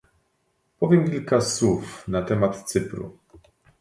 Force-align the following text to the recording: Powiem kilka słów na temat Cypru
Powiem 0.79 1.09
kilka 1.09 1.41
słów 1.41 2.07
na 2.07 2.21
temat 2.21 2.63
Cypru 2.63 3.17